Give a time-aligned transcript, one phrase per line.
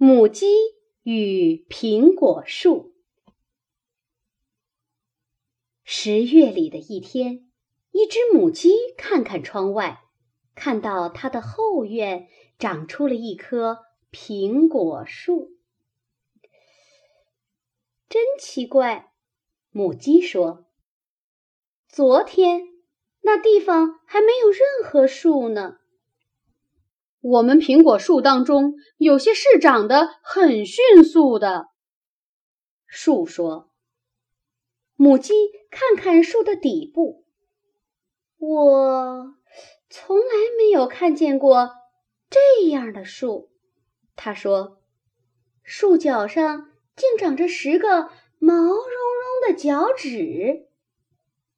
[0.00, 0.46] 母鸡
[1.02, 2.94] 与苹果树。
[5.82, 7.50] 十月里的一天，
[7.90, 10.04] 一只母鸡看看窗外，
[10.54, 12.28] 看到它的后院
[12.60, 15.58] 长出了一棵苹果树。
[18.08, 19.12] 真奇怪，
[19.70, 20.70] 母鸡说
[21.90, 22.68] ：“昨天
[23.22, 25.77] 那地方还没有任何树呢。”
[27.20, 31.66] 我们苹果树当中有些是长得很迅速的，
[32.86, 33.70] 树说。
[34.94, 35.32] 母鸡
[35.70, 37.24] 看看树的底部，
[38.38, 39.34] 我
[39.88, 40.24] 从来
[40.58, 41.70] 没有看见过
[42.28, 43.50] 这样的树。
[44.16, 44.80] 他说
[45.62, 50.68] ：“树脚上竟长着十个毛茸茸的脚趾。”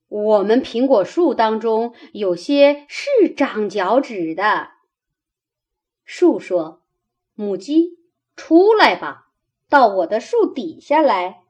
[0.09, 4.80] 我们苹果树当中有些是长脚趾的。
[6.21, 6.83] 树说
[7.33, 7.99] ：“母鸡，
[8.37, 9.31] 出来吧，
[9.71, 11.45] 到我的树底下来。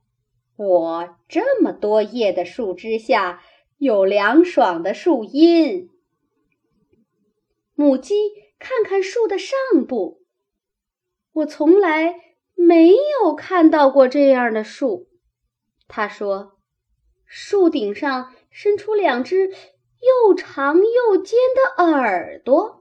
[0.55, 3.43] 我这么多叶的树枝下
[3.79, 5.91] 有凉爽的树荫。”
[7.75, 8.15] 母鸡
[8.61, 9.59] 看看树的上
[9.89, 10.23] 部，
[11.33, 12.15] 我从来
[12.55, 15.09] 没有看到过这样的树。
[15.89, 16.53] 他说
[17.27, 22.77] ：“树顶上伸出两只又长又尖的耳朵。”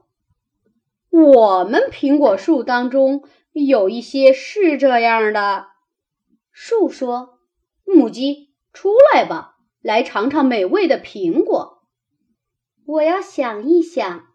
[1.10, 5.66] 我们苹果树当中有一些是这样的。
[6.52, 7.40] 树说
[7.84, 11.82] ：“母鸡，出来吧，来尝尝美味的苹果。”
[12.86, 14.26] 我要想一想。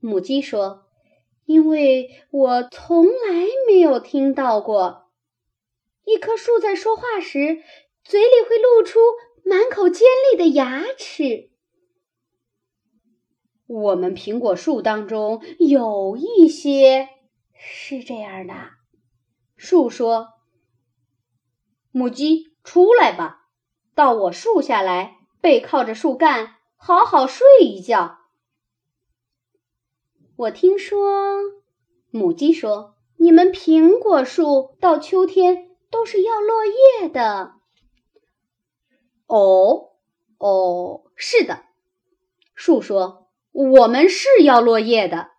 [0.00, 0.86] 母鸡说
[1.44, 5.10] ：“因为我从来没有听到过，
[6.04, 7.62] 一棵树在说话时，
[8.04, 8.98] 嘴里会露出
[9.44, 11.50] 满口尖利的牙齿。”
[13.72, 17.08] 我们苹果树当中有一些
[17.54, 18.52] 是这样的，
[19.56, 20.30] 树说
[21.92, 23.46] ：“母鸡，出来吧，
[23.94, 28.18] 到我树下来，背靠着树干，好好睡一觉。”
[30.34, 31.36] 我听说，
[32.10, 37.54] 母鸡说：“你们苹果树到秋天都是要落叶的。”
[39.28, 39.90] 哦，
[40.38, 41.66] 哦，是的，
[42.56, 43.19] 树说。
[43.52, 45.30] 我们是要落叶的。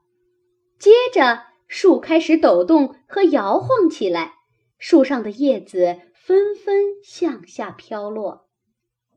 [0.77, 4.35] 接着，树开始抖动和摇晃起来，
[4.77, 8.47] 树上的叶子纷纷向下飘落。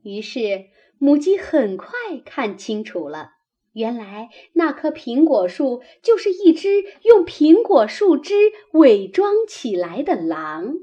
[0.03, 0.66] 于是，
[0.99, 1.88] 母鸡很快
[2.25, 3.32] 看清楚了，
[3.72, 10.75] 原来那棵苹果树就是一只用苹果树枝伪装起来的狼。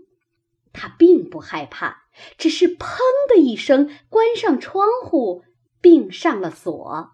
[0.73, 2.03] 它并不害怕，
[2.37, 2.97] 只是“砰”
[3.29, 5.43] 的一声关上窗户，
[5.81, 7.11] 并上了锁。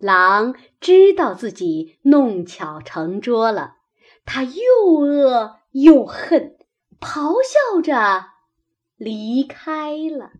[0.00, 3.76] 狼知道自己弄巧成拙了，
[4.24, 6.56] 它又饿又恨，
[6.98, 8.30] 咆哮着
[8.96, 10.32] 离开了。